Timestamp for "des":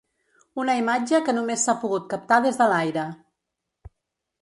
2.49-2.61